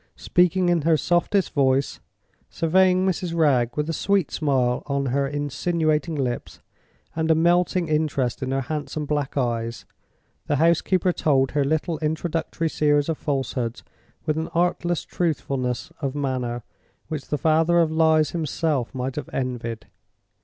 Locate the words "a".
3.87-3.93, 7.29-7.35